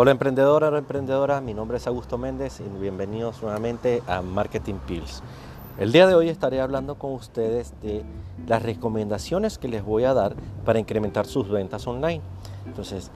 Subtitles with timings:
[0.00, 5.24] Hola emprendedora, hola emprendedora, mi nombre es Augusto Méndez y bienvenidos nuevamente a Marketing Pills.
[5.76, 8.04] El día de hoy estaré hablando con ustedes de
[8.46, 12.20] las recomendaciones que les voy a dar para incrementar sus ventas online.
[12.64, 13.10] Entonces,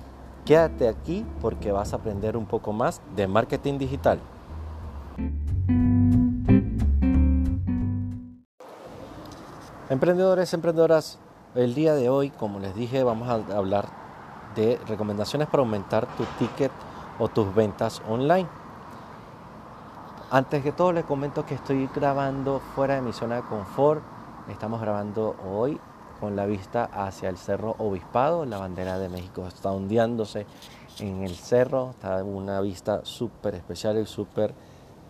[0.44, 4.18] quédate aquí porque vas a aprender un poco más de marketing digital.
[9.88, 11.20] Emprendedores, emprendedoras,
[11.54, 14.01] el día de hoy, como les dije, vamos a hablar
[14.54, 16.70] de recomendaciones para aumentar tu ticket
[17.18, 18.48] o tus ventas online.
[20.30, 24.02] Antes que todo les comento que estoy grabando fuera de mi zona de confort.
[24.48, 25.78] Estamos grabando hoy
[26.20, 28.46] con la vista hacia el Cerro Obispado.
[28.46, 30.46] La bandera de México está ondeándose
[31.00, 31.90] en el cerro.
[31.90, 34.54] Está una vista súper especial y súper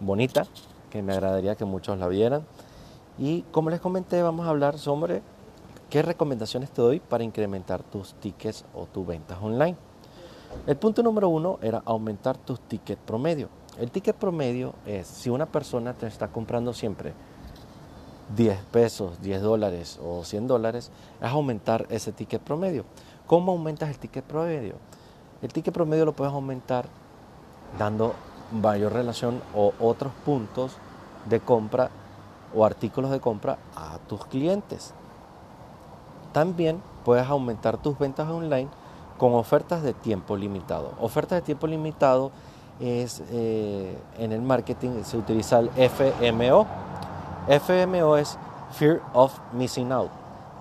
[0.01, 0.45] bonita
[0.91, 2.45] que me agradaría que muchos la vieran.
[3.19, 5.23] Y como les comenté, vamos a hablar sobre
[5.93, 9.77] ¿Qué recomendaciones te doy para incrementar tus tickets o tus ventas online?
[10.67, 13.51] El punto número uno era aumentar tus tickets promedio.
[13.79, 17.13] El ticket promedio es si una persona te está comprando siempre
[18.35, 20.91] 10 pesos, 10 dólares o 100 dólares,
[21.21, 22.87] es aumentar ese ticket promedio.
[23.27, 24.77] ¿Cómo aumentas el ticket promedio?
[25.43, 26.87] El ticket promedio lo puedes aumentar
[27.79, 28.15] dando
[28.51, 30.73] mayor relación o otros puntos
[31.29, 31.91] de compra
[32.55, 34.95] o artículos de compra a tus clientes.
[36.33, 38.69] También puedes aumentar tus ventas online
[39.19, 40.93] con ofertas de tiempo limitado.
[41.01, 42.33] Ofertas de tiempo limitado
[42.81, 46.67] es eh, en el marketing se utiliza el FMO.
[47.49, 48.39] FMO es
[48.73, 50.11] Fear of Missing Out,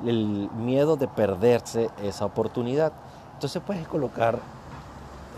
[0.05, 2.91] el miedo de perderse esa oportunidad.
[3.33, 4.39] Entonces puedes colocar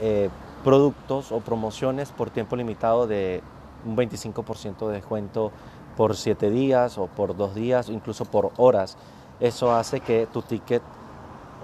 [0.01, 0.29] eh,
[0.63, 3.43] productos o promociones por tiempo limitado de
[3.85, 5.51] un 25% de descuento
[5.95, 8.97] por 7 días o por 2 días incluso por horas
[9.43, 10.81] eso hace que tu ticket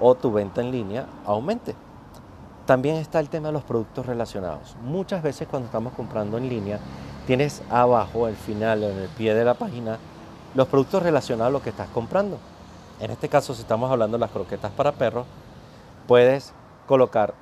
[0.02, 1.76] o tu venta en línea aumente.
[2.66, 4.76] También está el tema de los productos relacionados.
[4.84, 6.78] Muchas veces cuando estamos comprando en línea,
[7.26, 9.98] tienes abajo, al final, en el pie de la página,
[10.56, 12.38] los productos relacionados a lo que estás comprando.
[13.00, 15.26] En este caso, si estamos hablando de las croquetas para perros,
[16.06, 16.52] puedes
[16.86, 17.34] colocar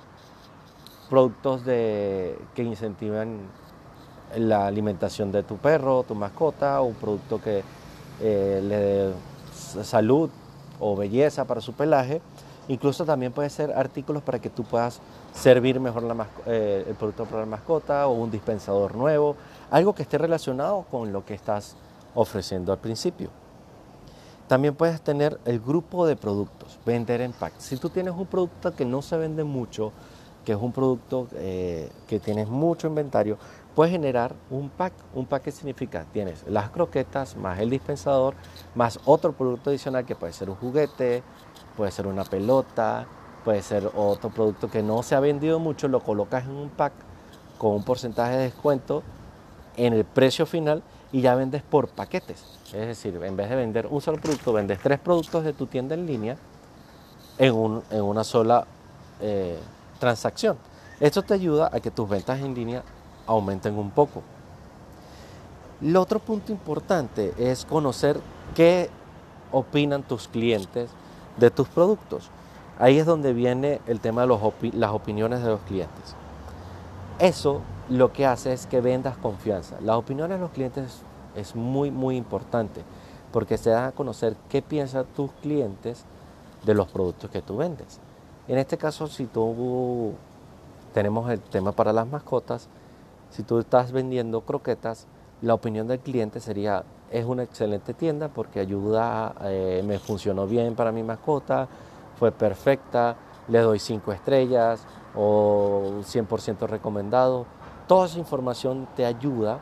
[1.09, 3.39] productos que incentivan
[4.35, 7.63] la alimentación de tu perro, tu mascota, o un producto que
[8.21, 9.36] eh, le
[9.83, 10.29] salud
[10.79, 12.21] o belleza para su pelaje.
[12.67, 14.99] Incluso también puede ser artículos para que tú puedas
[15.33, 19.37] servir mejor la eh, el producto para la mascota o un dispensador nuevo,
[19.71, 21.77] algo que esté relacionado con lo que estás
[22.13, 23.29] ofreciendo al principio.
[24.47, 27.53] También puedes tener el grupo de productos, vender en pack.
[27.57, 29.91] Si tú tienes un producto que no se vende mucho,
[30.45, 33.37] que es un producto eh, que tienes mucho inventario,
[33.77, 34.91] puedes generar un pack.
[35.13, 38.33] Un pack que significa, tienes las croquetas más el dispensador,
[38.73, 41.21] más otro producto adicional que puede ser un juguete,
[41.75, 43.05] puede ser una pelota,
[43.45, 46.91] puede ser otro producto que no se ha vendido mucho, lo colocas en un pack
[47.59, 49.03] con un porcentaje de descuento
[49.75, 52.57] en el precio final y ya vendes por paquetes.
[52.73, 55.93] Es decir, en vez de vender un solo producto, vendes tres productos de tu tienda
[55.93, 56.35] en línea
[57.37, 58.65] en, en una sola
[59.21, 59.59] eh,
[59.99, 60.57] transacción.
[60.99, 62.81] Esto te ayuda a que tus ventas en línea
[63.27, 64.23] aumenten un poco.
[65.81, 68.19] El otro punto importante es conocer
[68.55, 68.89] qué
[69.51, 70.89] opinan tus clientes
[71.37, 72.31] de tus productos.
[72.79, 74.27] Ahí es donde viene el tema de
[74.73, 76.15] las opiniones de los clientes.
[77.19, 79.77] Eso lo que hace es que vendas confianza.
[79.81, 81.01] Las opiniones de los clientes
[81.35, 82.81] es muy, muy importante
[83.31, 86.03] porque se da a conocer qué piensan tus clientes
[86.63, 87.99] de los productos que tú vendes.
[88.47, 90.13] En este caso, si tú
[90.93, 92.67] tenemos el tema para las mascotas,
[93.29, 95.07] si tú estás vendiendo croquetas,
[95.41, 100.75] la opinión del cliente sería, es una excelente tienda porque ayuda, eh, me funcionó bien
[100.75, 101.67] para mi mascota,
[102.17, 103.15] fue perfecta,
[103.47, 107.45] le doy 5 estrellas o 100% recomendado.
[107.87, 109.59] Toda esa información te ayuda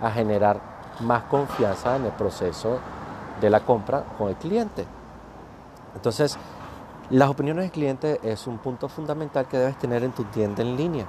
[0.00, 0.60] a generar
[1.00, 2.78] más confianza en el proceso
[3.40, 4.86] de la compra con el cliente.
[5.94, 6.38] Entonces,
[7.10, 10.76] las opiniones del cliente es un punto fundamental que debes tener en tu tienda en
[10.76, 11.06] línea.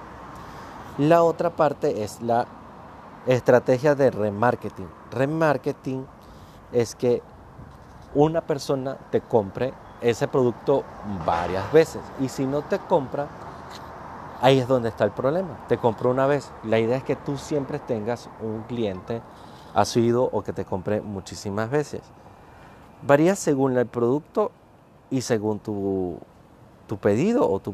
[0.97, 2.47] La otra parte es la
[3.25, 4.87] estrategia de remarketing.
[5.11, 6.05] Remarketing
[6.73, 7.21] es que
[8.13, 10.83] una persona te compre ese producto
[11.25, 13.27] varias veces y si no te compra,
[14.41, 15.65] ahí es donde está el problema.
[15.69, 16.51] Te compró una vez.
[16.63, 19.21] La idea es que tú siempre tengas un cliente
[19.73, 22.01] asiduo o que te compre muchísimas veces.
[23.03, 24.51] Varía según el producto
[25.09, 26.19] y según tu,
[26.99, 27.73] pedido o tu,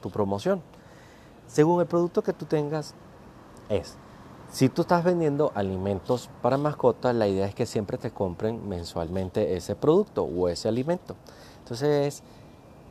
[0.00, 0.62] tu promoción.
[1.46, 2.94] Según el producto que tú tengas,
[3.68, 3.96] es,
[4.50, 9.56] si tú estás vendiendo alimentos para mascotas, la idea es que siempre te compren mensualmente
[9.56, 11.16] ese producto o ese alimento.
[11.58, 12.22] Entonces es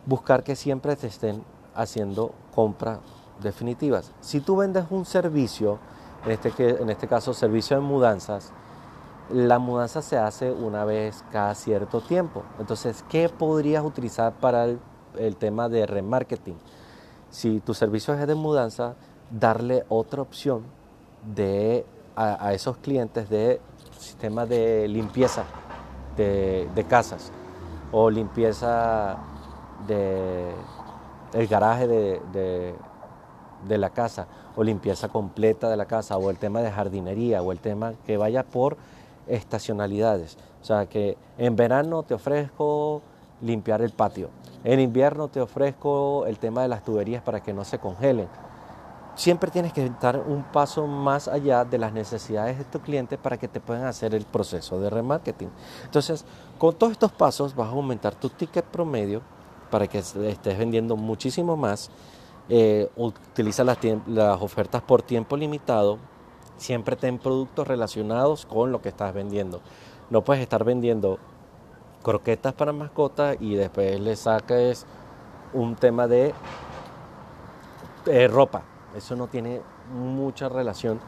[0.06, 1.44] buscar que siempre te estén
[1.76, 3.00] haciendo compra
[3.42, 4.12] definitivas.
[4.22, 5.80] Si tú vendes un servicio,
[6.28, 8.52] este, en este caso servicio de mudanzas,
[9.30, 12.44] la mudanza se hace una vez cada cierto tiempo.
[12.60, 16.56] Entonces, ¿qué podrías utilizar para el, tema de remarketing?
[17.34, 18.94] Si tu servicio es de mudanza,
[19.32, 20.62] darle otra opción
[21.36, 21.84] de,
[22.16, 23.60] a, esos clientes de
[23.98, 25.44] sistema de limpieza
[26.16, 27.32] de, casas
[27.92, 29.18] o limpieza
[29.88, 30.52] de
[31.34, 32.76] el garaje de,
[33.68, 37.52] de la casa o limpieza completa de la casa o el tema de jardinería o
[37.52, 38.78] el tema que vaya por
[39.26, 40.38] estacionalidades.
[40.62, 43.02] O sea que en verano te ofrezco
[43.44, 44.30] limpiar el patio,
[44.64, 48.28] en invierno te ofrezco el tema de las tuberías para que no se congelen.
[49.16, 53.38] Siempre tienes que estar un paso más allá de las necesidades de tu cliente para
[53.38, 55.50] que te puedan hacer el proceso de remarketing.
[55.84, 56.26] Entonces,
[56.58, 59.22] con todos estos pasos vas a aumentar tu ticket promedio
[59.70, 61.92] para que estés vendiendo muchísimo más.
[62.50, 66.00] Eh, utiliza las, las ofertas por tiempo limitado
[66.58, 69.62] siempre ten productos relacionados con lo que estás vendiendo.
[70.10, 71.20] No puedes estar vendiendo
[72.04, 74.86] croquetas para mascotas y después le saques
[75.54, 76.34] un tema de
[78.06, 78.62] eh, ropa.
[78.96, 79.62] Eso no tiene
[79.94, 81.00] mucha relación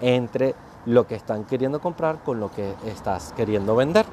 [0.00, 0.54] entre
[0.86, 4.06] lo que están queriendo comprar con lo que estás queriendo vender.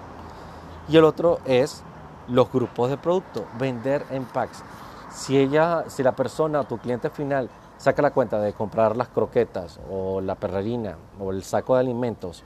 [0.90, 1.84] Y el otro es
[2.28, 4.64] los grupos de productos, vender en packs.
[5.12, 9.80] Si ella, si la persona, tu cliente final, saca la cuenta de comprar las croquetas
[9.90, 12.44] o la perrerina o el saco de alimentos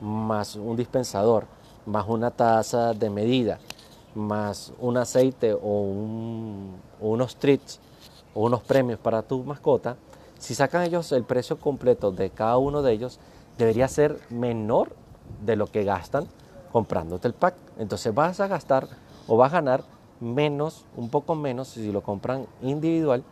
[0.00, 1.46] más un dispensador,
[1.86, 3.58] más una taza de medida,
[4.14, 5.92] más un aceite o,
[7.00, 7.80] unos treats
[8.34, 9.96] o unos premios para tu mascota,
[10.38, 13.20] si sacan ellos el precio completo de cada uno de ellos,
[13.58, 14.94] debería ser menor
[15.44, 16.26] de lo que gastan
[16.72, 17.54] comprándote el pack.
[17.78, 18.88] Entonces vas a gastar
[19.28, 19.84] o vas a ganar
[20.20, 23.24] menos, un poco menos si lo compran individual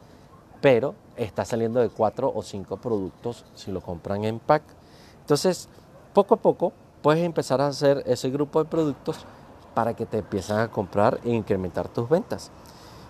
[0.60, 4.62] pero está saliendo de cuatro o cinco productos si lo compran en pack.
[5.20, 5.68] Entonces,
[6.12, 9.24] poco a poco puedes empezar a hacer ese grupo de productos
[9.74, 12.50] para que te empiecen a comprar e incrementar tus ventas.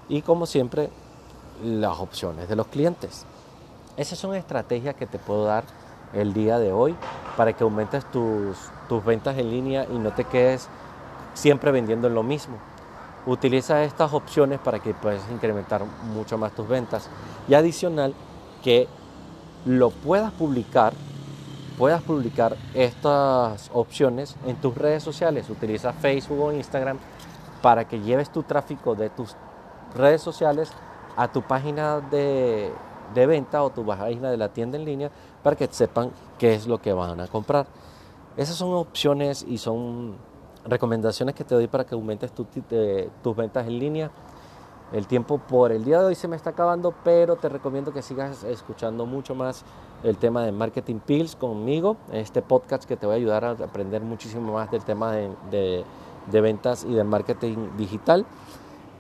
[0.09, 0.91] Y como siempre,
[1.63, 3.25] las opciones de los clientes.
[3.97, 5.65] Esas son estrategias que te puedo dar
[6.13, 6.97] el día de hoy
[7.37, 8.57] para que aumentes tus,
[8.89, 10.69] tus ventas en línea y no te quedes
[11.35, 12.57] siempre vendiendo lo mismo.
[13.27, 15.85] Utiliza estas opciones para que puedas incrementar
[16.15, 17.09] mucho más tus ventas.
[17.49, 18.15] Y adicional,
[18.63, 18.89] que
[19.67, 20.93] lo puedas publicar,
[21.81, 25.49] puedas publicar estas opciones en tus redes sociales.
[25.49, 26.99] Utiliza Facebook o Instagram
[27.63, 29.35] para que lleves tu tráfico de tus
[29.95, 30.71] redes sociales
[31.17, 32.71] a tu página de,
[33.15, 35.11] venta o tu página de la tienda en línea
[35.43, 37.67] para que sepan qué es lo que van a comprar.
[38.37, 40.17] Esas son opciones y son
[40.67, 44.11] recomendaciones que te doy para que aumentes tus ventas en línea.
[44.93, 48.03] El tiempo por el día de hoy se me está acabando, pero te recomiendo que
[48.03, 49.65] sigas escuchando mucho más
[50.03, 54.03] el tema de Marketing Pills conmigo, este podcast que te va a ayudar a aprender
[54.03, 55.85] muchísimo más del tema de,
[56.33, 58.27] ventas y de marketing digital.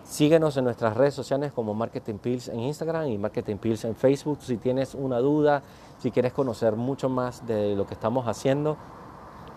[0.04, 4.38] Síguenos en nuestras redes sociales como Marketing Pills en Instagram y Marketing Pills en Facebook.
[4.42, 5.62] Si tienes una duda,
[5.98, 8.76] si quieres conocer mucho más de lo que estamos haciendo,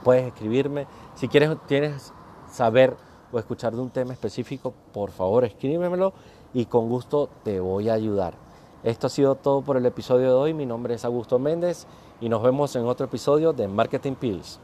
[0.03, 0.87] puedes escribirme.
[1.13, 2.11] Si quieres tienes
[2.51, 2.95] saber
[3.33, 6.13] o escuchar de un tema específico, por favor escríbemelo
[6.53, 8.35] y con gusto te voy a ayudar.
[8.83, 10.53] Esto ha sido todo por el episodio de hoy.
[10.53, 11.87] Mi nombre es Augusto Méndez
[12.21, 14.59] y nos vemos en otro episodio de Marketing Pills.